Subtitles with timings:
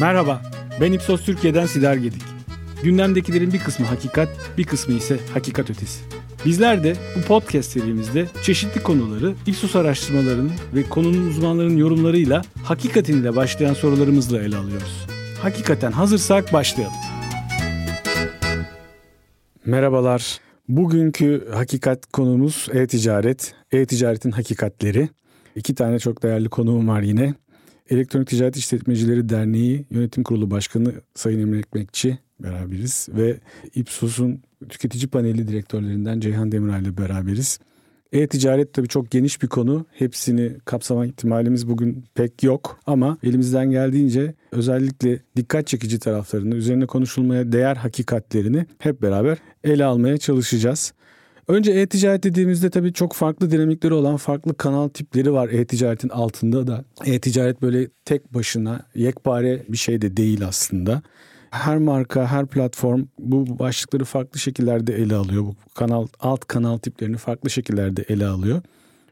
[0.00, 0.42] Merhaba,
[0.80, 2.22] ben İpsos Türkiye'den Sidar Gedik.
[2.82, 4.28] Gündemdekilerin bir kısmı hakikat,
[4.58, 6.00] bir kısmı ise hakikat ötesi.
[6.44, 13.74] Bizler de bu podcast serimizde çeşitli konuları Ipsos araştırmalarının ve konunun uzmanlarının yorumlarıyla hakikatiyle başlayan
[13.74, 15.06] sorularımızla ele alıyoruz.
[15.42, 16.96] Hakikaten hazırsak başlayalım.
[19.66, 20.40] Merhabalar.
[20.68, 25.08] Bugünkü hakikat konumuz e-ticaret, e-ticaretin hakikatleri.
[25.56, 27.34] İki tane çok değerli konuğum var yine.
[27.90, 33.40] Elektronik Ticaret İşletmecileri Derneği Yönetim Kurulu Başkanı Sayın Emre Ekmekçi beraberiz ve
[33.74, 37.58] Ipsos'un tüketici paneli direktörlerinden Ceyhan Demiray ile beraberiz.
[38.12, 39.86] E-ticaret tabii çok geniş bir konu.
[39.92, 47.52] Hepsini kapsama ihtimalimiz bugün pek yok ama elimizden geldiğince özellikle dikkat çekici taraflarını, üzerine konuşulmaya
[47.52, 50.92] değer hakikatlerini hep beraber ele almaya çalışacağız.
[51.48, 56.84] Önce e-ticaret dediğimizde tabii çok farklı dinamikleri olan farklı kanal tipleri var e-ticaretin altında da.
[57.04, 61.02] E-ticaret böyle tek başına yekpare bir şey de değil aslında.
[61.50, 65.42] Her marka, her platform bu başlıkları farklı şekillerde ele alıyor.
[65.42, 68.62] Bu kanal alt kanal tiplerini farklı şekillerde ele alıyor.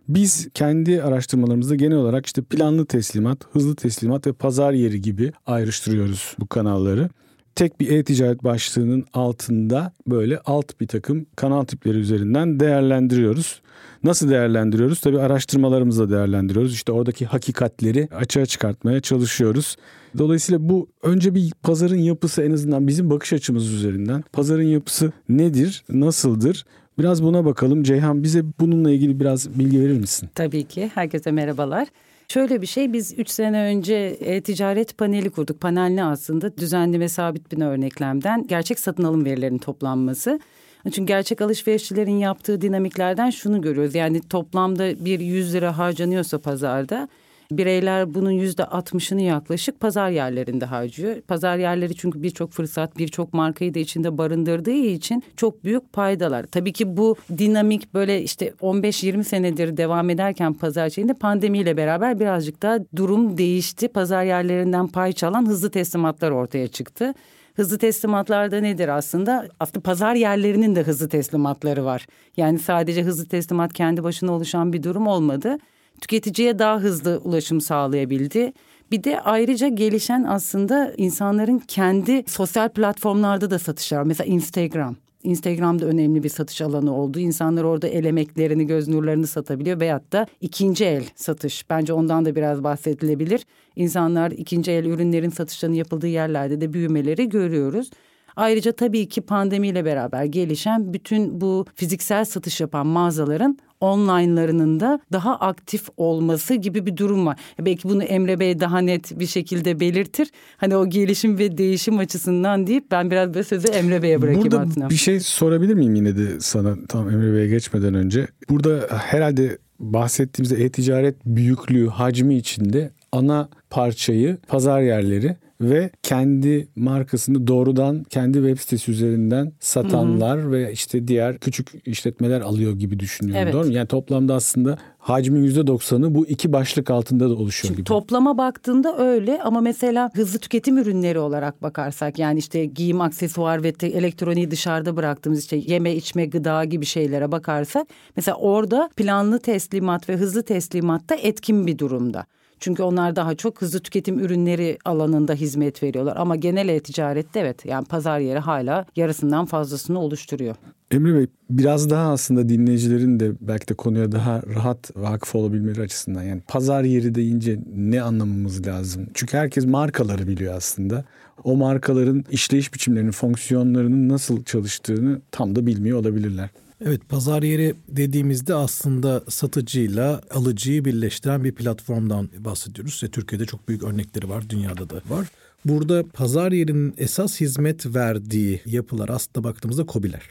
[0.09, 6.35] Biz kendi araştırmalarımızda genel olarak işte planlı teslimat, hızlı teslimat ve pazar yeri gibi ayrıştırıyoruz
[6.41, 7.09] bu kanalları
[7.57, 13.61] tek bir e-ticaret başlığının altında böyle alt bir takım kanal tipleri üzerinden değerlendiriyoruz.
[14.05, 15.01] Nasıl değerlendiriyoruz?
[15.01, 16.73] Tabii araştırmalarımızla değerlendiriyoruz.
[16.75, 19.77] İşte oradaki hakikatleri açığa çıkartmaya çalışıyoruz.
[20.19, 24.25] Dolayısıyla bu önce bir pazarın yapısı en azından bizim bakış açımız üzerinden.
[24.33, 26.65] Pazarın yapısı nedir, nasıldır?
[26.99, 27.83] Biraz buna bakalım.
[27.83, 30.29] Ceyhan bize bununla ilgili biraz bilgi verir misin?
[30.35, 30.91] Tabii ki.
[30.95, 31.89] Herkese merhabalar.
[32.29, 35.61] Şöyle bir şey biz üç sene önce e-ticaret paneli kurduk.
[35.61, 36.57] Panel ne aslında?
[36.57, 40.41] Düzenli ve sabit bir örneklemden gerçek satın alım verilerinin toplanması.
[40.85, 43.95] Çünkü gerçek alışverişçilerin yaptığı dinamiklerden şunu görüyoruz.
[43.95, 47.09] Yani toplamda bir 100 lira harcanıyorsa pazarda
[47.51, 51.21] Bireyler bunun yüzde altmışını yaklaşık pazar yerlerinde harcıyor.
[51.21, 56.47] Pazar yerleri çünkü birçok fırsat, birçok markayı da içinde barındırdığı için çok büyük paydalar.
[56.47, 62.63] Tabii ki bu dinamik böyle işte 15-20 senedir devam ederken pazar şeyinde pandemiyle beraber birazcık
[62.63, 63.89] daha durum değişti.
[63.89, 67.15] Pazar yerlerinden pay çalan hızlı teslimatlar ortaya çıktı.
[67.55, 69.49] Hızlı teslimatlarda nedir aslında?
[69.61, 72.07] Aslında pazar yerlerinin de hızlı teslimatları var.
[72.37, 75.59] Yani sadece hızlı teslimat kendi başına oluşan bir durum olmadı
[76.01, 78.53] tüketiciye daha hızlı ulaşım sağlayabildi.
[78.91, 84.03] Bir de ayrıca gelişen aslında insanların kendi sosyal platformlarda da satışlar.
[84.03, 84.97] Mesela Instagram.
[85.23, 87.19] Instagram'da önemli bir satış alanı oldu.
[87.19, 91.71] İnsanlar orada el emeklerini, göz nurlarını satabiliyor veyahut da ikinci el satış.
[91.71, 93.47] Bence ondan da biraz bahsedilebilir.
[93.77, 97.91] İnsanlar ikinci el ürünlerin satışlarının yapıldığı yerlerde de büyümeleri görüyoruz.
[98.37, 105.37] Ayrıca tabii ki pandemiyle beraber gelişen bütün bu fiziksel satış yapan mağazaların online'larının da daha
[105.37, 107.39] aktif olması gibi bir durum var.
[107.61, 110.31] Belki bunu Emre Bey daha net bir şekilde belirtir.
[110.57, 114.61] Hani o gelişim ve değişim açısından deyip ben biraz böyle sözü Emre Bey'e bırakayım Burada
[114.61, 114.91] altına.
[114.91, 118.27] bir şey sorabilir miyim yine de sana tam Emre Bey'e geçmeden önce?
[118.51, 128.03] Burada herhalde bahsettiğimizde e-ticaret büyüklüğü, hacmi içinde ana parçayı pazar yerleri ve kendi markasını doğrudan
[128.03, 130.53] kendi web sitesi üzerinden satanlar Hı-hı.
[130.53, 133.43] ve işte diğer küçük işletmeler alıyor gibi düşünüyorum.
[133.43, 133.55] Evet.
[133.55, 133.73] Doğru mu?
[133.73, 137.85] Yani toplamda aslında hacmin %90'ı bu iki başlık altında da oluşuyor Şimdi gibi.
[137.85, 143.75] Toplama baktığında öyle ama mesela hızlı tüketim ürünleri olarak bakarsak yani işte giyim, aksesuar ve
[143.83, 150.17] elektroniği dışarıda bıraktığımız işte yeme, içme, gıda gibi şeylere bakarsak mesela orada planlı teslimat ve
[150.17, 152.27] hızlı teslimatta etkin bir durumda.
[152.61, 156.17] Çünkü onlar daha çok hızlı tüketim ürünleri alanında hizmet veriyorlar.
[156.17, 160.57] Ama genel e-ticarette evet yani pazar yeri hala yarısından fazlasını oluşturuyor.
[160.91, 166.23] Emre Bey biraz daha aslında dinleyicilerin de belki de konuya daha rahat vakıf olabilmeleri açısından
[166.23, 169.07] yani pazar yeri deyince ne anlamamız lazım?
[169.15, 171.05] Çünkü herkes markaları biliyor aslında.
[171.45, 176.51] O markaların işleyiş biçimlerinin, fonksiyonlarının nasıl çalıştığını tam da bilmiyor olabilirler.
[176.85, 182.95] Evet pazar yeri dediğimizde aslında satıcıyla alıcıyı birleştiren bir platformdan bahsediyoruz.
[182.95, 185.27] İşte Türkiye'de çok büyük örnekleri var, dünyada da var.
[185.65, 190.23] Burada pazar yerinin esas hizmet verdiği yapılar aslında baktığımızda kobiler.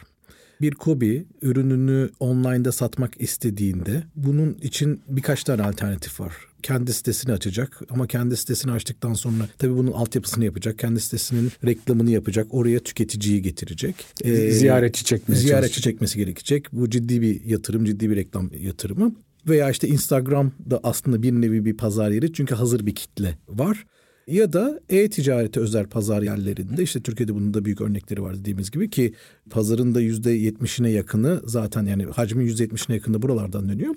[0.62, 6.34] Bir kobi ürününü online'da satmak istediğinde bunun için birkaç tane alternatif var.
[6.64, 10.80] Kendi sitesini açacak ama kendi sitesini açtıktan sonra tabii bunun altyapısını yapacak.
[10.80, 12.48] Kendi sitesinin reklamını yapacak.
[12.50, 13.96] Oraya tüketiciyi getirecek.
[14.24, 15.42] Ee, ziyaretçi çekmesi.
[15.42, 16.74] Ziyaretçi çekmesi gerekecek.
[16.74, 19.16] Bu ciddi bir yatırım, ciddi bir reklam yatırımı.
[19.48, 23.86] Veya işte Instagram da aslında bir nevi bir pazar yeri çünkü hazır bir kitle var.
[24.28, 28.90] Ya da e-ticarete özel pazar yerlerinde işte Türkiye'de bunun da büyük örnekleri var dediğimiz gibi
[28.90, 29.14] ki
[29.50, 33.96] pazarın da %70'ine yakını zaten yani hacmin %70'ine yakını buralardan dönüyor.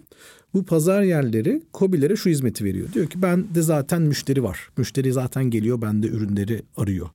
[0.54, 2.92] Bu pazar yerleri COBİ'lere şu hizmeti veriyor.
[2.92, 4.68] Diyor ki ben de zaten müşteri var.
[4.76, 7.08] Müşteri zaten geliyor bende ürünleri arıyor.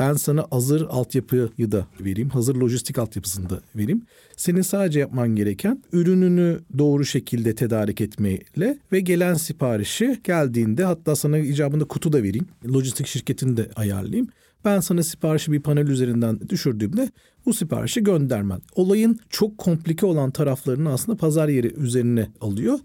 [0.00, 2.28] Ben sana hazır altyapıyı da vereyim.
[2.28, 4.02] Hazır lojistik altyapısını da vereyim.
[4.36, 11.38] Senin sadece yapman gereken ürününü doğru şekilde tedarik etmeyle ve gelen siparişi geldiğinde hatta sana
[11.38, 12.46] icabında kutu da vereyim.
[12.74, 14.28] Lojistik şirketini de ayarlayayım.
[14.64, 17.10] Ben sana siparişi bir panel üzerinden düşürdüğümde
[17.46, 18.60] bu siparişi göndermen.
[18.74, 22.78] Olayın çok komplike olan taraflarını aslında pazar yeri üzerine alıyor.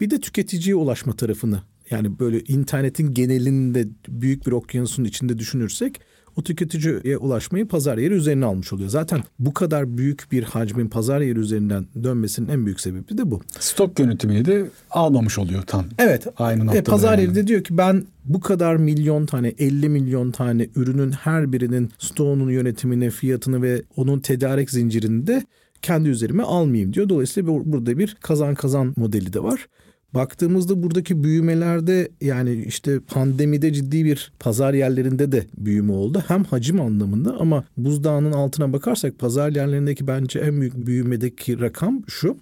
[0.00, 6.00] Bir de tüketiciye ulaşma tarafını yani böyle internetin genelinde büyük bir okyanusun içinde düşünürsek
[6.36, 8.88] o tüketiciye ulaşmayı pazar yeri üzerine almış oluyor.
[8.88, 13.40] Zaten bu kadar büyük bir hacmin pazar yeri üzerinden dönmesinin en büyük sebebi de bu.
[13.60, 15.84] Stok yönetimini de almamış oluyor tam.
[15.98, 16.26] Evet.
[16.36, 16.78] Aynı noktada.
[16.78, 17.22] E, pazar yani.
[17.22, 21.90] yeri de diyor ki ben bu kadar milyon tane 50 milyon tane ürünün her birinin
[21.98, 25.44] stoğunun yönetimini, fiyatını ve onun tedarik zincirini de
[25.82, 27.08] kendi üzerime almayayım diyor.
[27.08, 29.66] Dolayısıyla burada bir kazan kazan modeli de var.
[30.14, 36.24] Baktığımızda buradaki büyümelerde yani işte pandemide ciddi bir pazar yerlerinde de büyüme oldu.
[36.28, 42.36] Hem hacim anlamında ama buzdağının altına bakarsak pazar yerlerindeki bence en büyük büyümedeki rakam şu.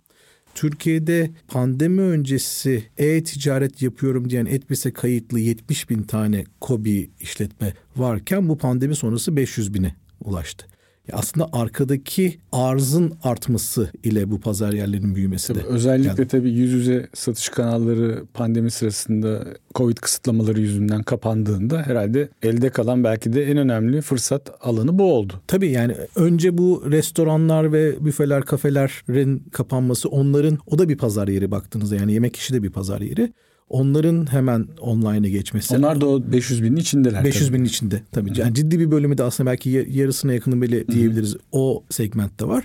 [0.55, 8.59] Türkiye'de pandemi öncesi e-ticaret yapıyorum diyen Etbis'e kayıtlı 70 bin tane KOBİ işletme varken bu
[8.59, 9.95] pandemi sonrası 500 bine
[10.25, 10.67] ulaştı
[11.13, 15.63] aslında arkadaki arzın artması ile bu pazar yerlerinin büyümesi de.
[15.63, 16.29] Özellikle yani.
[16.29, 23.33] tabii yüz yüze satış kanalları pandemi sırasında Covid kısıtlamaları yüzünden kapandığında herhalde elde kalan belki
[23.33, 25.33] de en önemli fırsat alanı bu oldu.
[25.47, 31.51] Tabii yani önce bu restoranlar ve büfeler, kafelerin kapanması onların o da bir pazar yeri
[31.51, 33.33] baktığınızda yani yemek işi de bir pazar yeri.
[33.71, 35.77] Onların hemen online'e geçmesi.
[35.77, 37.25] Onlar da o 500 binin içindeler.
[37.25, 37.59] 500 tabii.
[37.59, 38.33] binin içinde tabii.
[38.37, 41.33] Yani ciddi bir bölümü de aslında belki yarısına yakını bile diyebiliriz.
[41.35, 41.43] Hı hı.
[41.53, 42.65] O segmentte var.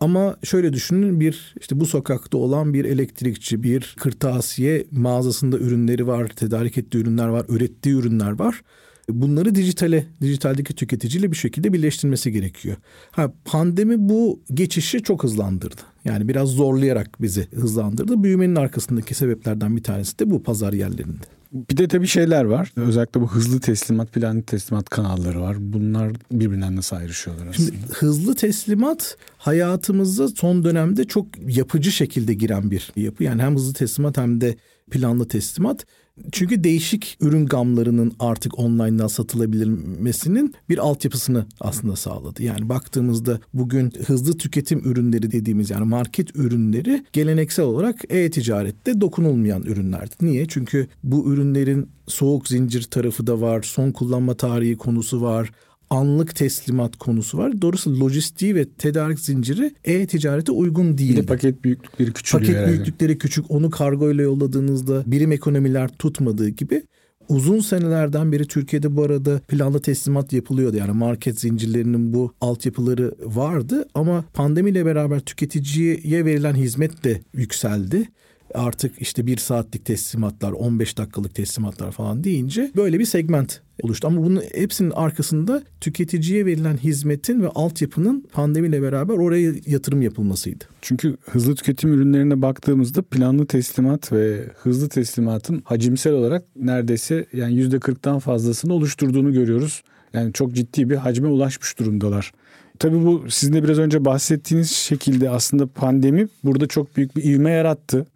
[0.00, 6.28] Ama şöyle düşünün bir işte bu sokakta olan bir elektrikçi, bir kırtasiye mağazasında ürünleri var,
[6.28, 8.62] tedarik ettiği ürünler var, ürettiği ürünler var.
[9.08, 12.76] Bunları dijitale, dijitaldeki tüketiciyle bir şekilde birleştirmesi gerekiyor.
[13.10, 15.80] Ha, pandemi bu geçişi çok hızlandırdı.
[16.04, 18.22] Yani biraz zorlayarak bizi hızlandırdı.
[18.22, 21.24] Büyümenin arkasındaki sebeplerden bir tanesi de bu pazar yerlerinde.
[21.52, 22.72] Bir de tabii şeyler var.
[22.76, 25.56] Özellikle bu hızlı teslimat, planlı teslimat kanalları var.
[25.60, 27.70] Bunlar birbirinden nasıl ayrışıyorlar aslında?
[27.70, 31.26] Şimdi hızlı teslimat hayatımızda son dönemde çok
[31.56, 33.24] yapıcı şekilde giren bir yapı.
[33.24, 34.56] Yani hem hızlı teslimat hem de
[34.90, 35.86] planlı teslimat.
[36.32, 42.42] Çünkü değişik ürün gamlarının artık online'dan satılabilmesinin bir altyapısını aslında sağladı.
[42.42, 50.14] Yani baktığımızda bugün hızlı tüketim ürünleri dediğimiz yani market ürünleri geleneksel olarak e-ticarette dokunulmayan ürünlerdi.
[50.20, 50.46] Niye?
[50.48, 55.50] Çünkü bu ürünlerin soğuk zincir tarafı da var, son kullanma tarihi konusu var,
[55.90, 57.62] anlık teslimat konusu var.
[57.62, 61.12] Doğrusu lojistiği ve tedarik zinciri e-ticarete uygun değil.
[61.12, 62.32] Bir de paket büyüklükleri küçük.
[62.32, 62.66] Paket yani.
[62.66, 63.50] büyüklükleri küçük.
[63.50, 66.82] Onu kargo ile yolladığınızda birim ekonomiler tutmadığı gibi
[67.28, 70.76] Uzun senelerden beri Türkiye'de bu arada planlı teslimat yapılıyordu.
[70.76, 78.08] Yani market zincirlerinin bu altyapıları vardı ama pandemiyle beraber tüketiciye verilen hizmet de yükseldi
[78.54, 84.08] artık işte bir saatlik teslimatlar, 15 dakikalık teslimatlar falan deyince böyle bir segment oluştu.
[84.08, 90.64] Ama bunun hepsinin arkasında tüketiciye verilen hizmetin ve altyapının pandemiyle beraber oraya yatırım yapılmasıydı.
[90.82, 97.76] Çünkü hızlı tüketim ürünlerine baktığımızda planlı teslimat ve hızlı teslimatın hacimsel olarak neredeyse yani yüzde
[97.76, 99.82] 40'tan fazlasını oluşturduğunu görüyoruz.
[100.12, 102.32] Yani çok ciddi bir hacme ulaşmış durumdalar.
[102.78, 107.50] Tabii bu sizin de biraz önce bahsettiğiniz şekilde aslında pandemi burada çok büyük bir ivme
[107.50, 108.06] yarattı.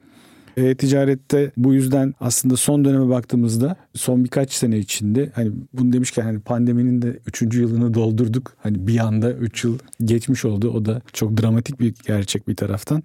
[0.61, 6.41] E-ticarette bu yüzden aslında son döneme baktığımızda son birkaç sene içinde hani bunu demişken hani
[6.41, 7.43] pandeminin de 3.
[7.43, 8.53] yılını doldurduk.
[8.59, 10.71] Hani bir anda 3 yıl geçmiş oldu.
[10.71, 13.03] O da çok dramatik bir gerçek bir taraftan.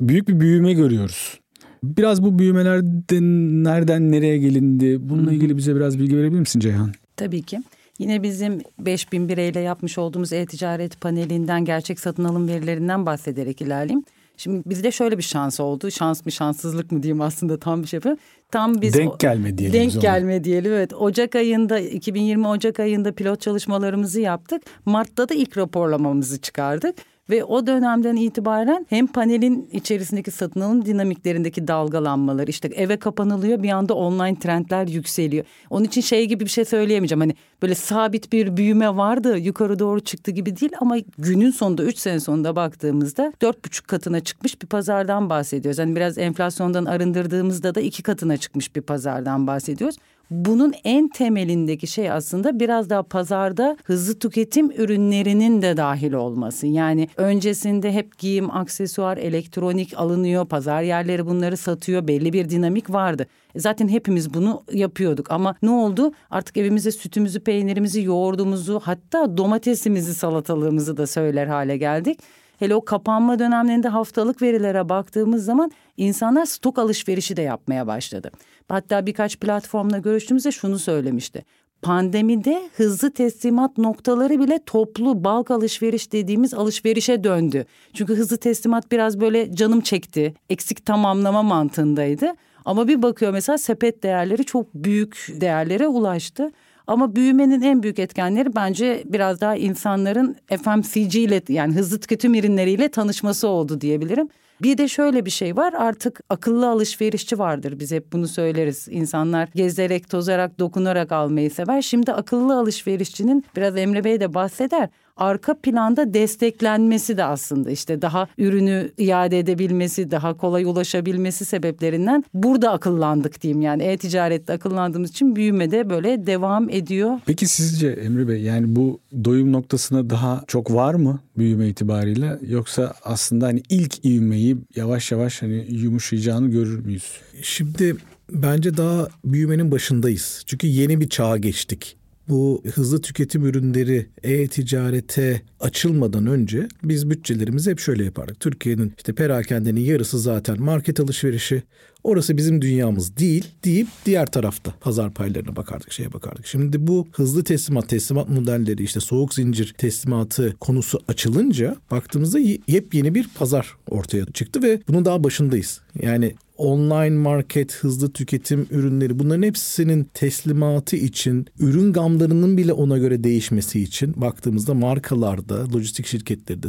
[0.00, 1.40] Büyük bir büyüme görüyoruz.
[1.82, 3.20] Biraz bu büyümelerde
[3.64, 5.08] nereden nereye gelindi?
[5.08, 6.92] Bununla ilgili bize biraz bilgi verebilir misin Ceyhan?
[7.16, 7.62] Tabii ki.
[7.98, 14.04] Yine bizim 5000 bireyle yapmış olduğumuz e-ticaret panelinden gerçek satın alım verilerinden bahsederek ilerleyeyim.
[14.38, 15.90] Şimdi bizde şöyle bir şans oldu.
[15.90, 18.16] Şans mı şanssızlık mı diyeyim aslında tam bir şey yapıyor.
[18.50, 19.80] Tam biz denk gelme diyelim.
[19.80, 20.94] Denk gelme diyelim evet.
[20.94, 24.62] Ocak ayında 2020 Ocak ayında pilot çalışmalarımızı yaptık.
[24.84, 26.94] Mart'ta da ilk raporlamamızı çıkardık.
[27.30, 33.70] Ve o dönemden itibaren hem panelin içerisindeki satın alım dinamiklerindeki dalgalanmalar işte eve kapanılıyor bir
[33.70, 35.44] anda online trendler yükseliyor.
[35.70, 40.00] Onun için şey gibi bir şey söyleyemeyeceğim hani böyle sabit bir büyüme vardı yukarı doğru
[40.00, 44.66] çıktı gibi değil ama günün sonunda üç sene sonunda baktığımızda dört buçuk katına çıkmış bir
[44.66, 45.78] pazardan bahsediyoruz.
[45.78, 49.96] Hani biraz enflasyondan arındırdığımızda da iki katına çıkmış bir pazardan bahsediyoruz.
[50.30, 56.66] Bunun en temelindeki şey aslında biraz daha pazarda hızlı tüketim ürünlerinin de dahil olması.
[56.66, 63.26] Yani öncesinde hep giyim, aksesuar, elektronik alınıyor, pazar yerleri bunları satıyor, belli bir dinamik vardı.
[63.54, 66.12] E, zaten hepimiz bunu yapıyorduk ama ne oldu?
[66.30, 72.18] Artık evimize sütümüzü, peynirimizi, yoğurdumuzu hatta domatesimizi, salatalığımızı da söyler hale geldik.
[72.58, 78.30] Hele o kapanma dönemlerinde haftalık verilere baktığımız zaman insanlar stok alışverişi de yapmaya başladı.
[78.68, 81.44] Hatta birkaç platformla görüştüğümüzde şunu söylemişti.
[81.82, 87.66] Pandemide hızlı teslimat noktaları bile toplu balk alışveriş dediğimiz alışverişe döndü.
[87.94, 92.32] Çünkü hızlı teslimat biraz böyle canım çekti, eksik tamamlama mantığındaydı.
[92.64, 96.50] Ama bir bakıyor mesela sepet değerleri çok büyük değerlere ulaştı.
[96.86, 102.88] Ama büyümenin en büyük etkenleri bence biraz daha insanların FMCG ile yani hızlı tüketim ürünleriyle
[102.88, 104.28] tanışması oldu diyebilirim.
[104.62, 108.88] Bir de şöyle bir şey var artık akıllı alışverişçi vardır biz hep bunu söyleriz.
[108.90, 111.82] İnsanlar gezerek tozarak dokunarak almayı sever.
[111.82, 114.88] Şimdi akıllı alışverişçinin biraz Emre Bey de bahseder
[115.18, 122.72] arka planda desteklenmesi de aslında işte daha ürünü iade edebilmesi, daha kolay ulaşabilmesi sebeplerinden burada
[122.72, 123.62] akıllandık diyeyim.
[123.62, 127.20] Yani e-ticarette akıllandığımız için büyümede böyle devam ediyor.
[127.26, 132.94] Peki sizce Emre Bey yani bu doyum noktasına daha çok var mı büyüme itibariyle yoksa
[133.04, 137.20] aslında hani ilk ivmeyi yavaş yavaş hani yumuşayacağını görür müyüz?
[137.42, 137.96] Şimdi
[138.30, 140.42] bence daha büyümenin başındayız.
[140.46, 141.97] Çünkü yeni bir çağa geçtik
[142.28, 148.40] bu hızlı tüketim ürünleri e-ticarete açılmadan önce biz bütçelerimizi hep şöyle yapardık.
[148.40, 151.62] Türkiye'nin işte perakendenin yarısı zaten market alışverişi.
[152.08, 156.46] Orası bizim dünyamız değil deyip diğer tarafta pazar paylarına bakardık, şeye bakardık.
[156.46, 163.28] Şimdi bu hızlı teslimat, teslimat modelleri işte soğuk zincir teslimatı konusu açılınca baktığımızda yepyeni bir
[163.28, 165.80] pazar ortaya çıktı ve bunun daha başındayız.
[166.02, 173.24] Yani online market, hızlı tüketim ürünleri bunların hepsinin teslimatı için, ürün gamlarının bile ona göre
[173.24, 176.68] değişmesi için baktığımızda markalarda, lojistik şirketlerde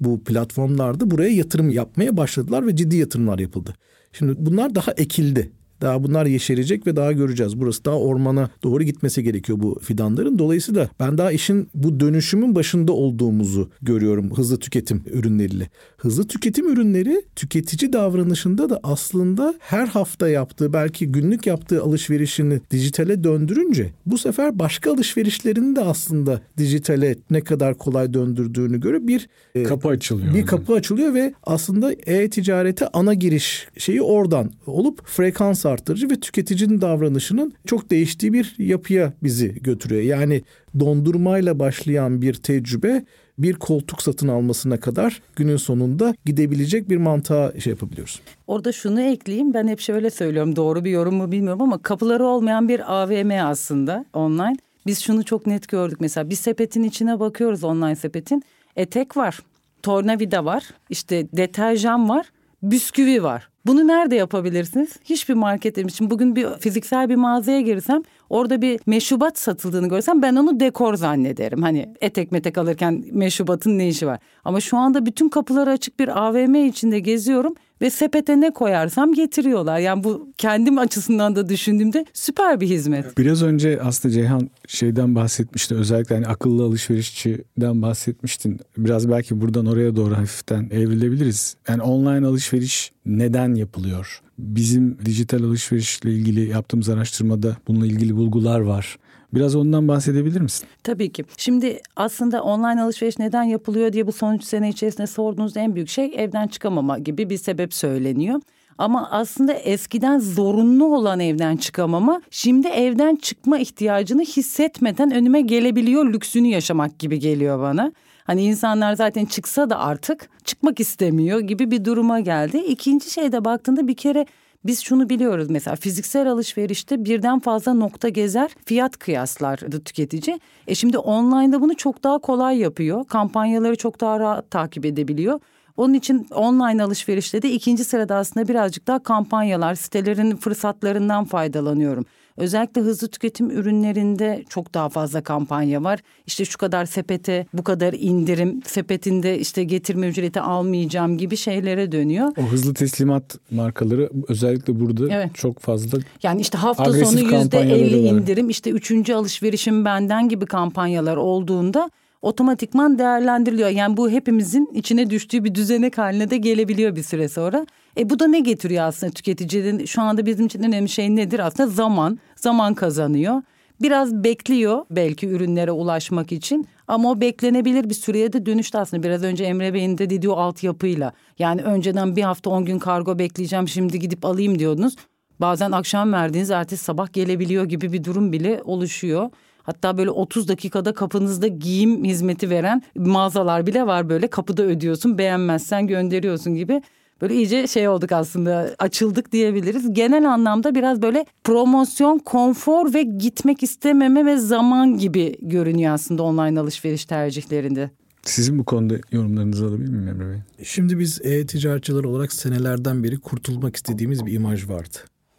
[0.00, 3.74] bu platformlarda buraya yatırım yapmaya başladılar ve ciddi yatırımlar yapıldı.
[4.12, 5.52] Şimdi bunlar daha ekildi.
[5.80, 7.60] Daha bunlar yeşerecek ve daha göreceğiz.
[7.60, 10.38] Burası daha ormana doğru gitmesi gerekiyor bu fidanların.
[10.38, 15.68] Dolayısıyla ben daha işin bu dönüşümün başında olduğumuzu görüyorum hızlı tüketim ürünleriyle.
[15.96, 23.24] Hızlı tüketim ürünleri tüketici davranışında da aslında her hafta yaptığı belki günlük yaptığı alışverişini dijitale
[23.24, 29.62] döndürünce bu sefer başka alışverişlerini de aslında dijitale ne kadar kolay döndürdüğünü göre bir e,
[29.62, 30.34] kapı açılıyor.
[30.34, 36.80] Bir kapı açılıyor ve aslında e-ticarete ana giriş şeyi oradan olup frekans artırıcı ve tüketicinin
[36.80, 40.02] davranışının çok değiştiği bir yapıya bizi götürüyor.
[40.02, 40.42] Yani
[40.80, 43.04] dondurmayla başlayan bir tecrübe
[43.38, 48.20] bir koltuk satın almasına kadar günün sonunda gidebilecek bir mantığa şey yapabiliyoruz.
[48.46, 52.68] Orada şunu ekleyeyim ben hep şöyle söylüyorum doğru bir yorum mu bilmiyorum ama kapıları olmayan
[52.68, 54.56] bir AVM aslında online.
[54.86, 58.42] Biz şunu çok net gördük mesela bir sepetin içine bakıyoruz online sepetin
[58.76, 59.38] etek var,
[59.82, 62.26] tornavida var, işte deterjan var,
[62.62, 63.49] bisküvi var.
[63.66, 64.96] Bunu nerede yapabilirsiniz?
[65.04, 70.36] Hiçbir market için bugün bir fiziksel bir mağazaya girsem orada bir meşrubat satıldığını görsem ben
[70.36, 71.62] onu dekor zannederim.
[71.62, 74.18] Hani etek metek alırken meşrubatın ne işi var?
[74.44, 79.78] Ama şu anda bütün kapıları açık bir AVM içinde geziyorum ve sepete ne koyarsam getiriyorlar.
[79.78, 83.18] Yani bu kendim açısından da düşündüğümde süper bir hizmet.
[83.18, 85.74] Biraz önce aslında Ceyhan şeyden bahsetmişti.
[85.74, 88.60] Özellikle hani akıllı alışverişçiden bahsetmiştin.
[88.76, 91.56] Biraz belki buradan oraya doğru hafiften evrilebiliriz.
[91.68, 94.20] Yani online alışveriş neden yapılıyor?
[94.38, 98.98] Bizim dijital alışverişle ilgili yaptığımız araştırmada bununla ilgili bulgular var.
[99.34, 100.68] Biraz ondan bahsedebilir misin?
[100.84, 101.24] Tabii ki.
[101.36, 105.88] Şimdi aslında online alışveriş neden yapılıyor diye bu son üç sene içerisinde sorduğunuz en büyük
[105.88, 108.40] şey evden çıkamama gibi bir sebep söyleniyor.
[108.78, 116.48] Ama aslında eskiden zorunlu olan evden çıkamama şimdi evden çıkma ihtiyacını hissetmeden önüme gelebiliyor lüksünü
[116.48, 117.92] yaşamak gibi geliyor bana.
[118.24, 122.58] Hani insanlar zaten çıksa da artık çıkmak istemiyor gibi bir duruma geldi.
[122.58, 124.26] İkinci şeyde baktığında bir kere
[124.64, 130.40] biz şunu biliyoruz mesela fiziksel alışverişte birden fazla nokta gezer fiyat kıyaslardı tüketici.
[130.66, 133.04] E şimdi online'da bunu çok daha kolay yapıyor.
[133.04, 135.40] Kampanyaları çok daha rahat takip edebiliyor.
[135.76, 142.04] Onun için online alışverişte de ikinci sırada aslında birazcık daha kampanyalar, sitelerin fırsatlarından faydalanıyorum.
[142.36, 146.00] Özellikle hızlı tüketim ürünlerinde çok daha fazla kampanya var.
[146.26, 152.32] İşte şu kadar sepete, bu kadar indirim, sepetinde işte getirme ücreti almayacağım gibi şeylere dönüyor.
[152.38, 155.34] O hızlı teslimat markaları özellikle burada evet.
[155.34, 161.16] çok fazla Yani işte hafta sonu yüzde elli indirim, işte üçüncü alışverişim benden gibi kampanyalar
[161.16, 161.90] olduğunda
[162.22, 163.68] otomatikman değerlendiriliyor.
[163.68, 167.66] Yani bu hepimizin içine düştüğü bir düzenek haline de gelebiliyor bir süre sonra.
[167.98, 169.84] E bu da ne getiriyor aslında tüketicinin?
[169.84, 171.38] Şu anda bizim için önemli şey nedir?
[171.38, 172.18] Aslında zaman.
[172.36, 173.42] Zaman kazanıyor.
[173.82, 179.02] Biraz bekliyor belki ürünlere ulaşmak için ama o beklenebilir bir süreye de dönüştü aslında.
[179.02, 181.12] Biraz önce Emre Bey'in de dediği o altyapıyla.
[181.38, 184.96] Yani önceden bir hafta on gün kargo bekleyeceğim şimdi gidip alayım diyordunuz.
[185.40, 189.30] Bazen akşam verdiğiniz ertesi sabah gelebiliyor gibi bir durum bile oluşuyor.
[189.70, 195.86] Hatta böyle 30 dakikada kapınızda giyim hizmeti veren mağazalar bile var böyle kapıda ödüyorsun beğenmezsen
[195.86, 196.82] gönderiyorsun gibi.
[197.20, 199.92] Böyle iyice şey olduk aslında açıldık diyebiliriz.
[199.92, 206.60] Genel anlamda biraz böyle promosyon, konfor ve gitmek istememe ve zaman gibi görünüyor aslında online
[206.60, 207.90] alışveriş tercihlerinde.
[208.22, 210.38] Sizin bu konuda yorumlarınızı alabilir miyim Emre Bey?
[210.64, 214.96] Şimdi biz e-ticaretçiler olarak senelerden beri kurtulmak istediğimiz bir imaj vardı.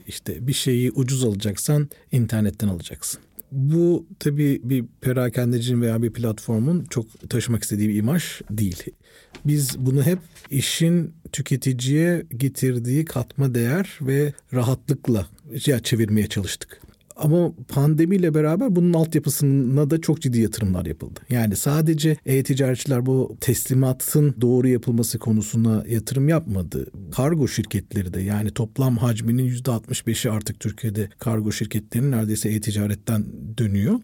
[0.07, 3.21] İşte bir şeyi ucuz alacaksan internetten alacaksın.
[3.51, 8.83] Bu tabii bir perakendecinin veya bir platformun çok taşımak istediği bir imaj değil.
[9.45, 15.27] Biz bunu hep işin tüketiciye getirdiği katma değer ve rahatlıkla
[15.83, 16.81] çevirmeye çalıştık.
[17.15, 21.19] Ama pandemiyle beraber bunun altyapısına da çok ciddi yatırımlar yapıldı.
[21.29, 26.85] Yani sadece e-ticaretçiler bu teslimatın doğru yapılması konusuna yatırım yapmadı.
[27.11, 33.25] Kargo şirketleri de yani toplam hacminin %65'i artık Türkiye'de kargo şirketlerinin neredeyse e-ticaretten
[33.57, 33.99] dönüyor.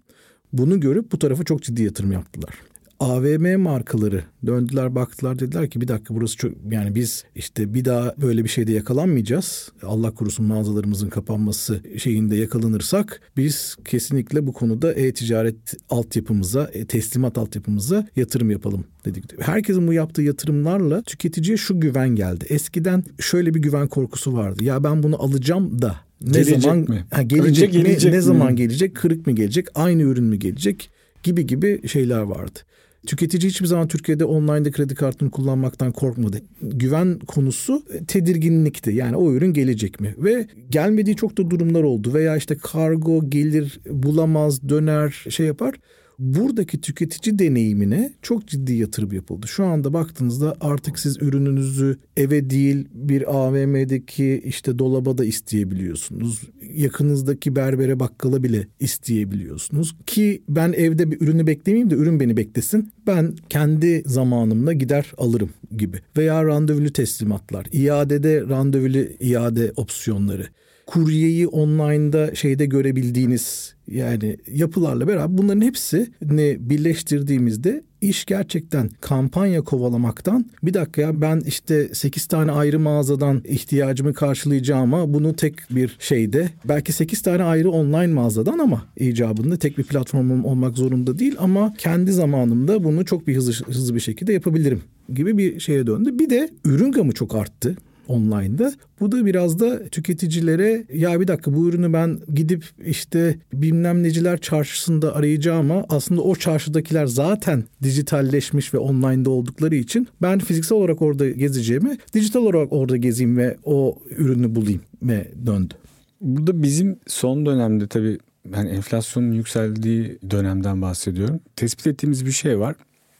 [0.54, 2.54] Bunu görüp bu tarafa çok ciddi yatırım yaptılar.
[3.00, 8.14] AVM markaları döndüler baktılar dediler ki bir dakika burası çok yani biz işte bir daha
[8.22, 9.72] böyle bir şeyde yakalanmayacağız.
[9.84, 15.56] Allah korusun mağazalarımızın kapanması şeyinde yakalanırsak biz kesinlikle bu konuda e-ticaret
[15.90, 19.42] altyapımıza, e, teslimat altyapımıza yatırım yapalım dedik.
[19.42, 22.46] Herkesin bu yaptığı yatırımlarla tüketiciye şu güven geldi.
[22.50, 24.64] Eskiden şöyle bir güven korkusu vardı.
[24.64, 27.06] Ya ben bunu alacağım da ne gelecek zaman mi?
[27.12, 28.12] Ha, gelecek, Önce gelecek mi?
[28.12, 28.24] Ne mi?
[28.24, 28.96] zaman gelecek?
[28.96, 29.68] Kırık mı gelecek?
[29.76, 30.90] Aynı ürün mü gelecek?
[31.24, 32.60] Gibi gibi şeyler vardı.
[33.08, 36.42] Tüketici hiçbir zaman Türkiye'de online'da kredi kartını kullanmaktan korkmadı.
[36.62, 38.92] Güven konusu e, tedirginlikti.
[38.92, 40.16] Yani o ürün gelecek mi?
[40.18, 42.14] Ve gelmediği çok da durumlar oldu.
[42.14, 45.76] Veya işte kargo gelir, bulamaz, döner, şey yapar.
[46.20, 49.48] Buradaki tüketici deneyimine çok ciddi yatırım yapıldı.
[49.48, 56.42] Şu anda baktığınızda artık siz ürününüzü eve değil bir AVM'deki işte dolaba da isteyebiliyorsunuz.
[56.74, 59.96] Yakınızdaki berbere bakkala bile isteyebiliyorsunuz.
[60.06, 62.92] Ki ben evde bir ürünü beklemeyeyim de ürün beni beklesin.
[63.08, 66.00] Ben kendi zamanımla gider alırım gibi.
[66.18, 70.48] Veya randevulu teslimatlar, iadede randevulu iade opsiyonları
[70.88, 80.74] kuryeyi online'da şeyde görebildiğiniz yani yapılarla beraber bunların hepsini birleştirdiğimizde iş gerçekten kampanya kovalamaktan bir
[80.74, 86.94] dakika ya ben işte 8 tane ayrı mağazadan ihtiyacımı karşılayacağıma bunu tek bir şeyde belki
[86.94, 92.12] 8 tane ayrı online mağazadan ama icabında tek bir platformum olmak zorunda değil ama kendi
[92.12, 94.82] zamanımda bunu çok bir hızlı, hızlı bir şekilde yapabilirim
[95.14, 96.20] gibi bir şeye döndü.
[96.20, 97.76] Bir de ürün gamı çok arttı
[98.08, 98.74] online'da.
[99.00, 104.38] Bu da biraz da tüketicilere ya bir dakika bu ürünü ben gidip işte bilmem neciler
[104.38, 111.30] çarşısında arayacağıma aslında o çarşıdakiler zaten dijitalleşmiş ve online'da oldukları için ben fiziksel olarak orada
[111.30, 115.74] gezeceğime dijital olarak orada gezeyim ve o ürünü bulayım ve döndü.
[116.22, 118.18] Burada bizim son dönemde tabii
[118.56, 121.40] yani enflasyonun yükseldiği dönemden bahsediyorum.
[121.56, 122.76] Tespit ettiğimiz bir şey var.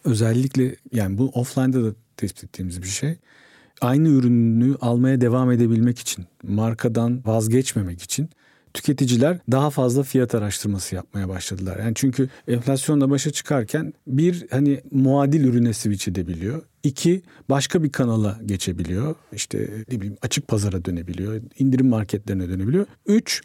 [0.06, 3.16] Özellikle yani bu offline'da da tespit ettiğimiz bir şey
[3.82, 8.30] aynı ürünü almaya devam edebilmek için, markadan vazgeçmemek için
[8.74, 11.80] tüketiciler daha fazla fiyat araştırması yapmaya başladılar.
[11.80, 16.62] Yani çünkü enflasyonla başa çıkarken bir hani muadil ürüne switch edebiliyor.
[16.84, 19.16] İki başka bir kanala geçebiliyor.
[19.34, 21.42] İşte ne bileyim açık pazara dönebiliyor.
[21.60, 22.86] indirim marketlerine dönebiliyor.
[23.06, 23.42] Üç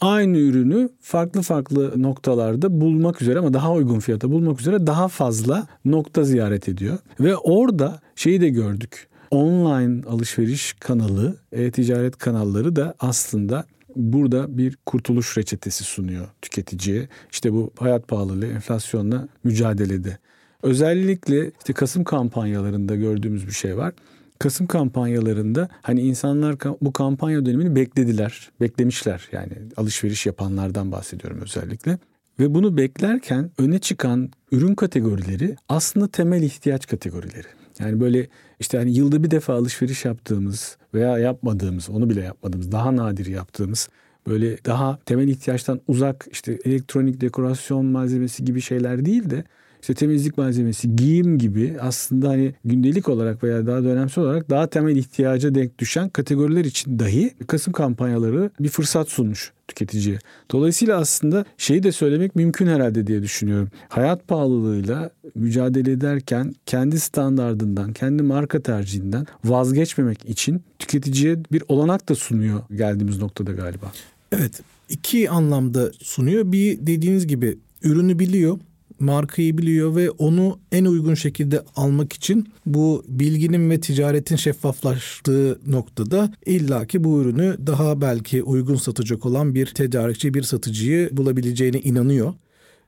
[0.00, 5.66] aynı ürünü farklı farklı noktalarda bulmak üzere ama daha uygun fiyata bulmak üzere daha fazla
[5.84, 6.98] nokta ziyaret ediyor.
[7.20, 13.64] Ve orada şeyi de gördük online alışveriş kanalı, e-ticaret kanalları da aslında
[13.96, 17.08] burada bir kurtuluş reçetesi sunuyor tüketiciye.
[17.32, 20.18] İşte bu hayat pahalılığı, enflasyonla mücadelede.
[20.62, 23.94] Özellikle işte Kasım kampanyalarında gördüğümüz bir şey var.
[24.38, 29.28] Kasım kampanyalarında hani insanlar bu kampanya dönemini beklediler, beklemişler.
[29.32, 31.98] Yani alışveriş yapanlardan bahsediyorum özellikle.
[32.40, 37.46] Ve bunu beklerken öne çıkan ürün kategorileri aslında temel ihtiyaç kategorileri.
[37.80, 38.28] Yani böyle
[38.60, 43.88] işte hani yılda bir defa alışveriş yaptığımız veya yapmadığımız, onu bile yapmadığımız, daha nadir yaptığımız
[44.26, 49.44] böyle daha temel ihtiyaçtan uzak işte elektronik dekorasyon malzemesi gibi şeyler değil de
[49.80, 54.96] işte temizlik malzemesi, giyim gibi aslında hani gündelik olarak veya daha dönemsel olarak daha temel
[54.96, 60.18] ihtiyaca denk düşen kategoriler için dahi Kasım kampanyaları bir fırsat sunmuş tüketiciye.
[60.52, 63.68] Dolayısıyla aslında şeyi de söylemek mümkün herhalde diye düşünüyorum.
[63.88, 72.14] Hayat pahalılığıyla mücadele ederken kendi standardından, kendi marka tercihinden vazgeçmemek için tüketiciye bir olanak da
[72.14, 73.92] sunuyor geldiğimiz noktada galiba.
[74.32, 76.52] Evet iki anlamda sunuyor.
[76.52, 78.58] Bir dediğiniz gibi ürünü biliyor
[79.00, 86.32] markayı biliyor ve onu en uygun şekilde almak için bu bilginin ve ticaretin şeffaflaştığı noktada
[86.46, 92.34] illaki bu ürünü daha belki uygun satacak olan bir tedarikçi, bir satıcıyı bulabileceğine inanıyor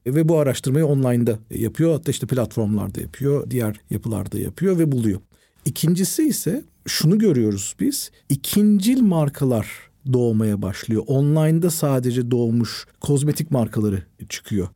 [0.07, 1.93] ve bu araştırmayı online'da yapıyor.
[1.93, 5.21] Hatta işte platformlarda yapıyor, diğer yapılarda yapıyor ve buluyor.
[5.65, 8.11] İkincisi ise şunu görüyoruz biz.
[8.29, 9.69] İkincil markalar
[10.13, 11.03] doğmaya başlıyor.
[11.07, 14.69] Online'da sadece doğmuş kozmetik markaları çıkıyor.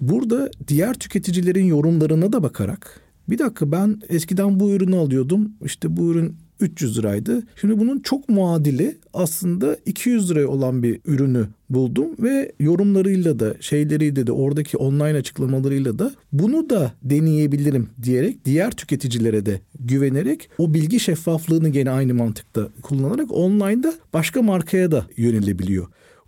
[0.00, 5.52] Burada diğer tüketicilerin yorumlarına da bakarak bir dakika ben eskiden bu ürünü alıyordum.
[5.64, 7.42] İşte bu ürün 300 liraydı.
[7.60, 14.26] Şimdi bunun çok muadili aslında 200 liraya olan bir ürünü buldum ve yorumlarıyla da şeyleriyle
[14.26, 21.00] de oradaki online açıklamalarıyla da bunu da deneyebilirim diyerek diğer tüketicilere de güvenerek o bilgi
[21.00, 25.86] şeffaflığını gene aynı mantıkta kullanarak online'da başka markaya da yönelebiliyor.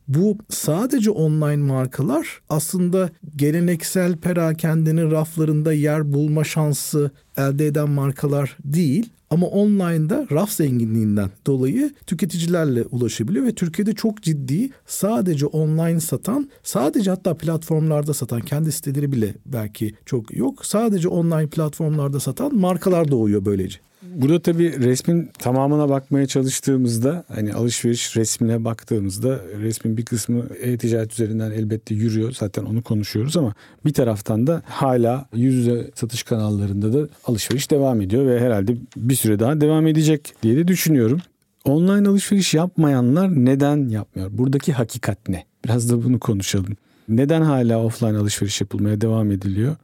[0.08, 9.10] Bu sadece online markalar aslında geleneksel perakendenin raflarında yer bulma şansı elde eden markalar değil.
[9.30, 17.10] Ama online'da raf zenginliğinden dolayı tüketicilerle ulaşabiliyor ve Türkiye'de çok ciddi sadece online satan, sadece
[17.10, 20.66] hatta platformlarda satan, kendi siteleri bile belki çok yok.
[20.66, 23.78] Sadece online platformlarda satan markalar doğuyor böylece.
[24.02, 31.50] Burada tabii resmin tamamına bakmaya çalıştığımızda hani alışveriş resmine baktığımızda resmin bir kısmı e-ticaret üzerinden
[31.50, 32.32] elbette yürüyor.
[32.32, 38.00] Zaten onu konuşuyoruz ama bir taraftan da hala yüz yüze satış kanallarında da alışveriş devam
[38.00, 41.20] ediyor ve herhalde bir süre daha devam edecek diye de düşünüyorum.
[41.64, 44.28] Online alışveriş yapmayanlar neden yapmıyor?
[44.32, 45.44] Buradaki hakikat ne?
[45.64, 46.76] Biraz da bunu konuşalım.
[47.08, 49.76] Neden hala offline alışveriş yapılmaya devam ediliyor?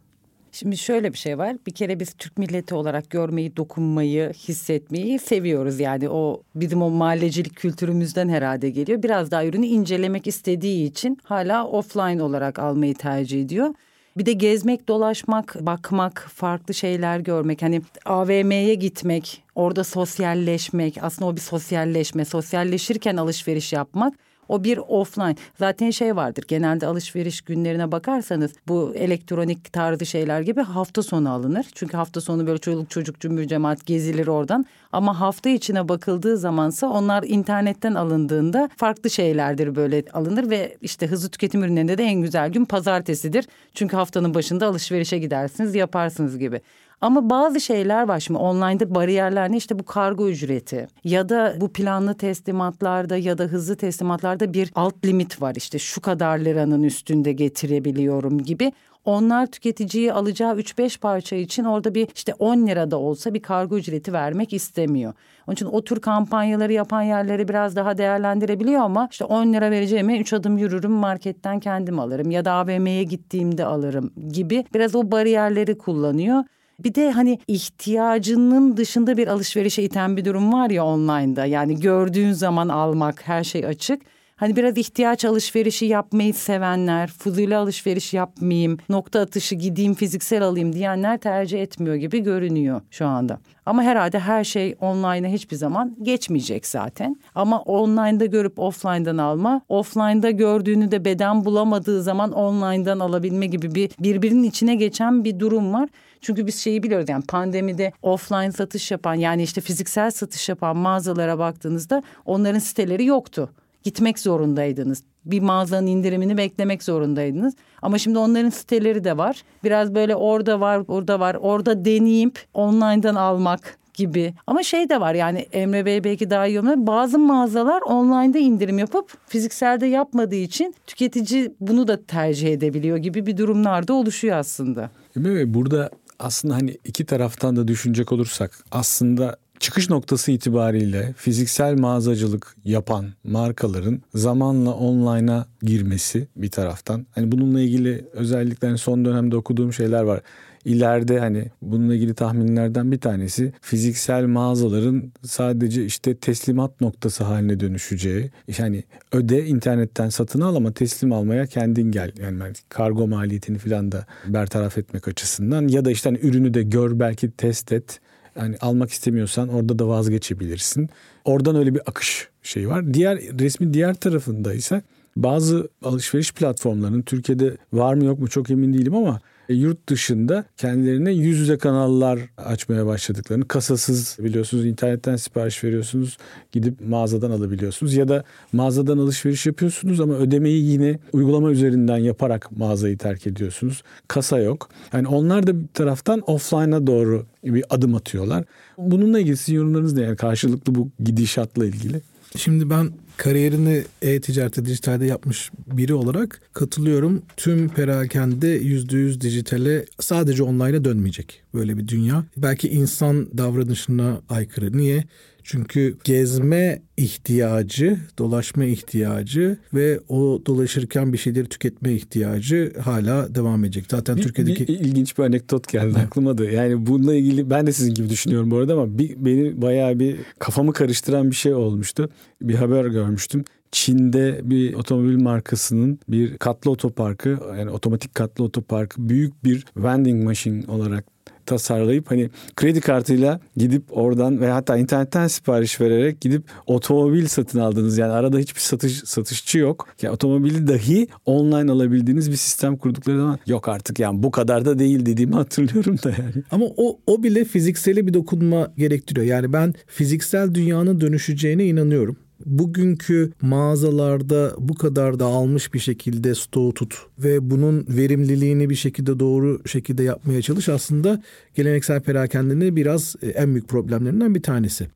[0.58, 1.56] Şimdi şöyle bir şey var.
[1.66, 5.80] Bir kere biz Türk milleti olarak görmeyi, dokunmayı, hissetmeyi seviyoruz.
[5.80, 9.02] Yani o bizim o mahallecilik kültürümüzden herhalde geliyor.
[9.02, 13.74] Biraz daha ürünü incelemek istediği için hala offline olarak almayı tercih ediyor.
[14.16, 17.62] Bir de gezmek, dolaşmak, bakmak, farklı şeyler görmek.
[17.62, 20.98] Hani AVM'ye gitmek, orada sosyalleşmek.
[21.02, 22.24] Aslında o bir sosyalleşme.
[22.24, 24.14] Sosyalleşirken alışveriş yapmak
[24.48, 25.37] o bir offline.
[25.58, 31.66] Zaten şey vardır genelde alışveriş günlerine bakarsanız bu elektronik tarzı şeyler gibi hafta sonu alınır.
[31.74, 34.64] Çünkü hafta sonu böyle çocuk çocuk cümbür cemaat gezilir oradan.
[34.92, 41.28] Ama hafta içine bakıldığı zamansa onlar internetten alındığında farklı şeylerdir böyle alınır ve işte hızlı
[41.28, 43.46] tüketim ürünlerinde de en güzel gün pazartesidir.
[43.74, 46.61] Çünkü haftanın başında alışverişe gidersiniz yaparsınız gibi.
[47.00, 51.72] Ama bazı şeyler var şimdi online'da bariyerler ne işte bu kargo ücreti ya da bu
[51.72, 57.32] planlı teslimatlarda ya da hızlı teslimatlarda bir alt limit var işte şu kadar liranın üstünde
[57.32, 58.72] getirebiliyorum gibi.
[59.04, 63.76] Onlar tüketiciyi alacağı 3-5 parça için orada bir işte 10 lira da olsa bir kargo
[63.76, 65.12] ücreti vermek istemiyor.
[65.46, 70.18] Onun için o tür kampanyaları yapan yerleri biraz daha değerlendirebiliyor ama işte 10 lira vereceğime
[70.18, 75.78] 3 adım yürürüm marketten kendim alırım ya da AVM'ye gittiğimde alırım gibi biraz o bariyerleri
[75.78, 76.44] kullanıyor.
[76.84, 81.46] Bir de hani ihtiyacının dışında bir alışverişe iten bir durum var ya online'da.
[81.46, 84.02] Yani gördüğün zaman almak her şey açık.
[84.36, 91.18] Hani biraz ihtiyaç alışverişi yapmayı sevenler, fuzuli alışveriş yapmayayım, nokta atışı gideyim fiziksel alayım diyenler
[91.18, 93.38] tercih etmiyor gibi görünüyor şu anda.
[93.66, 97.16] Ama herhalde her şey online'a hiçbir zaman geçmeyecek zaten.
[97.34, 103.90] Ama online'da görüp offline'dan alma, offline'da gördüğünü de beden bulamadığı zaman online'dan alabilme gibi bir
[104.00, 105.88] birbirinin içine geçen bir durum var.
[106.20, 111.38] Çünkü biz şeyi biliyoruz yani pandemide offline satış yapan yani işte fiziksel satış yapan mağazalara
[111.38, 113.50] baktığınızda onların siteleri yoktu
[113.83, 115.02] gitmek zorundaydınız.
[115.24, 117.54] Bir mağazanın indirimini beklemek zorundaydınız.
[117.83, 119.42] Ama şimdi onların siteleri de var.
[119.64, 121.35] Biraz böyle orada var, burada var.
[121.35, 124.35] Orada deneyip online'dan almak gibi.
[124.46, 126.87] Ama şey de var yani Emre Bey belki daha iyi olmalı.
[126.87, 133.37] Bazı mağazalar online'da indirim yapıp fizikselde yapmadığı için tüketici bunu da tercih edebiliyor gibi bir
[133.37, 134.90] durumlar da oluşuyor aslında.
[135.16, 141.78] Emre Bey burada aslında hani iki taraftan da düşünecek olursak aslında çıkış noktası itibariyle fiziksel
[141.78, 147.07] mağazacılık yapan markaların zamanla online'a girmesi bir taraftan.
[147.14, 150.20] Hani bununla ilgili özellikle hani son dönemde okuduğum şeyler var.
[150.68, 158.31] İleride hani bununla ilgili tahminlerden bir tanesi fiziksel mağazaların sadece işte teslimat noktası haline dönüşeceği.
[158.59, 162.12] Yani öde internetten satın al ama teslim almaya kendin gel.
[162.20, 167.00] Yani kargo maliyetini falan da bertaraf etmek açısından ya da işte hani ürünü de gör
[167.00, 168.00] belki test et
[168.40, 170.88] yani almak istemiyorsan orada da vazgeçebilirsin.
[171.24, 172.94] Oradan öyle bir akış şey var.
[172.94, 174.83] Diğer resmin diğer tarafında ise
[175.16, 179.20] bazı alışveriş platformlarının Türkiye'de var mı yok mu çok emin değilim ama
[179.54, 186.18] yurt dışında kendilerine yüz yüze kanallar açmaya başladıklarını kasasız biliyorsunuz internetten sipariş veriyorsunuz
[186.52, 192.98] gidip mağazadan alabiliyorsunuz ya da mağazadan alışveriş yapıyorsunuz ama ödemeyi yine uygulama üzerinden yaparak mağazayı
[192.98, 193.82] terk ediyorsunuz.
[194.08, 194.68] Kasa yok.
[194.92, 198.44] Yani onlar da bir taraftan offline'a doğru bir adım atıyorlar.
[198.78, 200.02] Bununla ilgili sizin yorumlarınız ne?
[200.02, 202.00] Yani karşılıklı bu gidişatla ilgili.
[202.36, 207.22] Şimdi ben kariyerini e-ticarette dijitalde yapmış biri olarak katılıyorum.
[207.36, 212.24] Tüm perakende yüzde yüz dijitale sadece online'a dönmeyecek böyle bir dünya.
[212.36, 214.76] Belki insan davranışına aykırı.
[214.76, 215.04] Niye?
[215.50, 223.84] Çünkü gezme ihtiyacı, dolaşma ihtiyacı ve o dolaşırken bir şeyleri tüketme ihtiyacı hala devam edecek.
[223.90, 224.68] Zaten bir, Türkiye'deki...
[224.68, 226.44] Bir ilginç bir anekdot geldi aklıma da.
[226.44, 230.16] Yani bununla ilgili ben de sizin gibi düşünüyorum bu arada ama bir, beni bayağı bir
[230.38, 232.11] kafamı karıştıran bir şey olmuştu.
[232.42, 233.44] Bir haber görmüştüm.
[233.72, 240.64] Çin'de bir otomobil markasının bir katlı otoparkı yani otomatik katlı otoparkı büyük bir vending machine
[240.68, 241.04] olarak
[241.48, 247.98] tasarlayıp hani kredi kartıyla gidip oradan ve hatta internetten sipariş vererek gidip otomobil satın aldınız.
[247.98, 249.87] Yani arada hiçbir satış satışçı yok.
[250.02, 254.78] Yani otomobili dahi online alabildiğiniz bir sistem kurdukları zaman yok artık yani bu kadar da
[254.78, 256.44] değil dediğimi hatırlıyorum da yani.
[256.50, 259.26] Ama o o bile fizikseli bir dokunma gerektiriyor.
[259.26, 266.94] Yani ben fiziksel dünyanın dönüşeceğine inanıyorum bugünkü mağazalarda bu kadar dağılmış bir şekilde stoğu tut
[267.18, 271.22] ve bunun verimliliğini bir şekilde doğru şekilde yapmaya çalış aslında
[271.55, 274.88] geleneksel perakendenin biraz e, en büyük problemlerinden bir tanesi.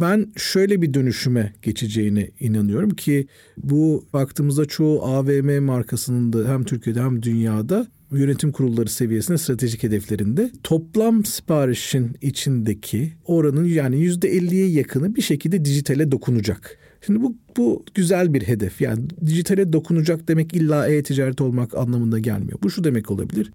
[0.00, 7.00] Ben şöyle bir dönüşüme geçeceğine inanıyorum ki bu baktığımızda çoğu AVM markasının da hem Türkiye'de
[7.02, 15.16] hem dünyada yönetim kurulları seviyesinde stratejik hedeflerinde toplam siparişin içindeki oranın yani yüzde 50'ye yakını
[15.16, 16.78] bir şekilde dijitale dokunacak.
[17.06, 18.80] Şimdi bu, bu güzel bir hedef.
[18.80, 22.58] Yani dijitale dokunacak demek illa e-ticaret olmak anlamında gelmiyor.
[22.62, 23.52] Bu şu demek olabilir.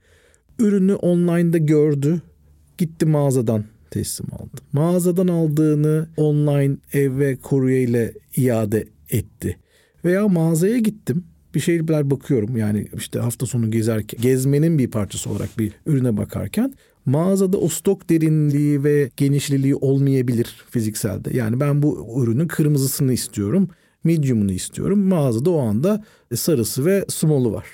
[0.59, 2.21] Ürünü online'da gördü,
[2.77, 4.61] gitti mağazadan teslim aldı.
[4.73, 9.57] Mağazadan aldığını online ev ve kurye ile iade etti.
[10.05, 11.23] Veya mağazaya gittim
[11.55, 16.73] bir şeyler bakıyorum yani işte hafta sonu gezerken gezmenin bir parçası olarak bir ürüne bakarken
[17.05, 21.37] mağazada o stok derinliği ve genişliliği olmayabilir fizikselde.
[21.37, 23.69] Yani ben bu ürünün kırmızısını istiyorum,
[24.03, 24.99] medium'unu istiyorum.
[24.99, 26.03] Mağazada o anda
[26.35, 27.65] sarısı ve small'u var.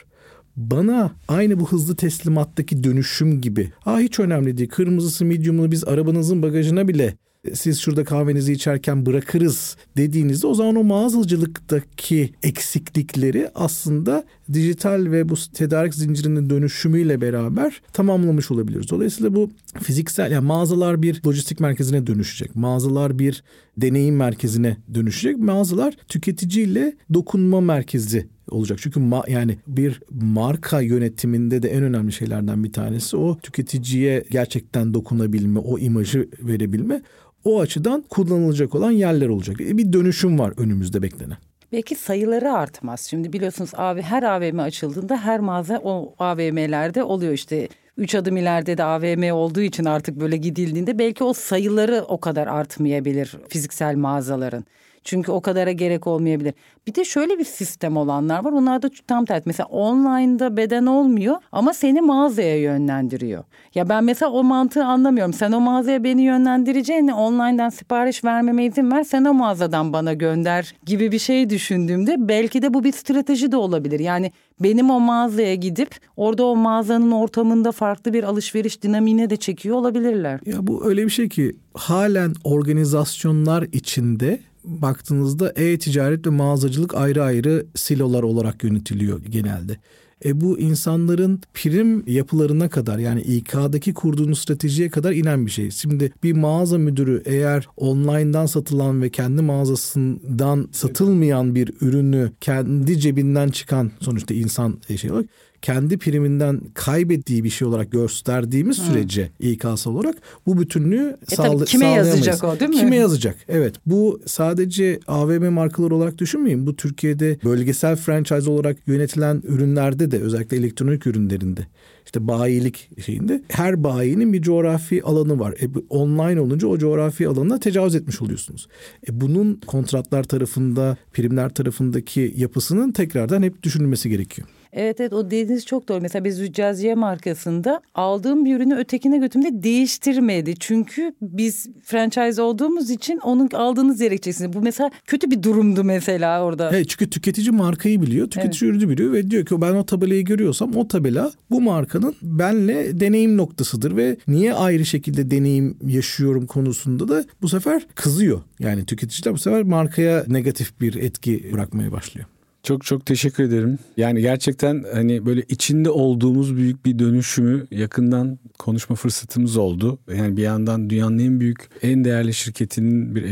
[0.55, 3.71] Bana aynı bu hızlı teslimattaki dönüşüm gibi.
[3.79, 4.69] Ha hiç önemli değil.
[4.69, 7.13] Kırmızısı medium'unu biz arabanızın bagajına bile
[7.53, 15.35] siz şurada kahvenizi içerken bırakırız dediğinizde o zaman o mağazacılıktaki eksiklikleri aslında dijital ve bu
[15.53, 18.89] tedarik zincirinin dönüşümüyle beraber tamamlamış olabiliriz.
[18.89, 19.49] Dolayısıyla bu
[19.81, 22.55] fiziksel yani mağazalar bir lojistik merkezine dönüşecek.
[22.55, 23.43] Mağazalar bir
[23.77, 25.37] deneyim merkezine dönüşecek.
[25.37, 28.79] Mağazalar tüketiciyle dokunma merkezi olacak.
[28.81, 34.93] Çünkü ma- yani bir marka yönetiminde de en önemli şeylerden bir tanesi o tüketiciye gerçekten
[34.93, 37.01] dokunabilme, o imajı verebilme
[37.45, 39.59] o açıdan kullanılacak olan yerler olacak.
[39.59, 41.37] Bir dönüşüm var önümüzde beklenen.
[41.71, 43.01] Belki sayıları artmaz.
[43.01, 47.67] Şimdi biliyorsunuz abi her AVM açıldığında her mağaza o AVM'lerde oluyor işte.
[47.97, 52.47] Üç adım ileride de AVM olduğu için artık böyle gidildiğinde belki o sayıları o kadar
[52.47, 54.65] artmayabilir fiziksel mağazaların.
[55.05, 56.53] Çünkü o kadara gerek olmayabilir.
[56.87, 58.51] Bir de şöyle bir sistem olanlar var.
[58.51, 59.43] Onlar da tam tersi.
[59.45, 63.43] Mesela online'da beden olmuyor ama seni mağazaya yönlendiriyor.
[63.75, 65.33] Ya ben mesela o mantığı anlamıyorum.
[65.33, 69.03] Sen o mağazaya beni yönlendireceğine online'dan sipariş vermeme izin ver.
[69.03, 73.57] Sen o mağazadan bana gönder gibi bir şey düşündüğümde belki de bu bir strateji de
[73.57, 73.99] olabilir.
[73.99, 79.75] Yani benim o mağazaya gidip orada o mağazanın ortamında farklı bir alışveriş dinamiğine de çekiyor
[79.75, 80.39] olabilirler.
[80.45, 87.65] Ya bu öyle bir şey ki halen organizasyonlar içinde baktığınızda e-ticaret ve mağazacılık ayrı ayrı
[87.75, 89.77] silolar olarak yönetiliyor genelde.
[90.25, 95.71] E bu insanların prim yapılarına kadar yani İK'daki kurduğunuz stratejiye kadar inen bir şey.
[95.71, 103.49] Şimdi bir mağaza müdürü eğer online'dan satılan ve kendi mağazasından satılmayan bir ürünü kendi cebinden
[103.49, 105.25] çıkan sonuçta insan şey olarak
[105.61, 108.85] kendi priminden kaybettiği bir şey olarak gösterdiğimiz hmm.
[108.85, 110.15] sürece İK'sı olarak
[110.45, 112.77] bu bütünlüğü e sağla- kime yazacak o değil mi?
[112.77, 113.35] Kime yazacak?
[113.49, 113.75] Evet.
[113.85, 116.67] Bu sadece AVM markaları olarak düşünmeyin.
[116.67, 121.67] Bu Türkiye'de bölgesel franchise olarak yönetilen ürünlerde de özellikle elektronik ürünlerinde
[122.05, 125.53] işte bayilik şeyinde her bayinin bir coğrafi alanı var.
[125.61, 128.67] E, online olunca o coğrafi alanına tecavüz etmiş oluyorsunuz.
[129.09, 134.47] E, bunun kontratlar tarafında, primler tarafındaki yapısının tekrardan hep düşünülmesi gerekiyor.
[134.75, 136.01] Evet evet o dediğiniz çok doğru.
[136.01, 140.55] Mesela biz Züccaziye markasında aldığım bir ürünü ötekine götürdüğümde değiştirmedi.
[140.59, 144.53] Çünkü biz franchise olduğumuz için onun aldığınız yere gideceksiniz.
[144.53, 146.69] Bu mesela kötü bir durumdu mesela orada.
[146.73, 148.81] Evet çünkü tüketici markayı biliyor, tüketici evet.
[148.81, 153.37] ürünü biliyor ve diyor ki ben o tabelayı görüyorsam o tabela bu markanın benle deneyim
[153.37, 158.41] noktasıdır ve niye ayrı şekilde deneyim yaşıyorum konusunda da bu sefer kızıyor.
[158.59, 162.27] Yani tüketiciler bu sefer markaya negatif bir etki bırakmaya başlıyor.
[162.65, 163.79] Çok çok teşekkür ederim.
[163.97, 169.99] Yani gerçekten hani böyle içinde olduğumuz büyük bir dönüşümü yakından konuşma fırsatımız oldu.
[170.17, 173.23] Yani bir yandan dünyanın en büyük, en değerli şirketinin bir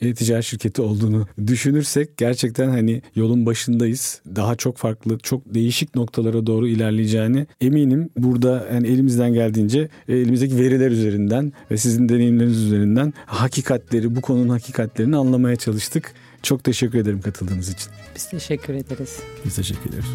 [0.00, 4.20] e-ticaret şirketi olduğunu düşünürsek gerçekten hani yolun başındayız.
[4.36, 8.10] Daha çok farklı, çok değişik noktalara doğru ilerleyeceğini eminim.
[8.16, 14.48] Burada yani elimizden geldiğince e, elimizdeki veriler üzerinden ve sizin deneyimleriniz üzerinden hakikatleri, bu konunun
[14.48, 16.14] hakikatlerini anlamaya çalıştık.
[16.42, 17.92] Çok teşekkür ederim katıldığınız için.
[18.16, 19.20] Biz teşekkür ederiz.
[19.44, 20.06] Biz teşekkür ederiz.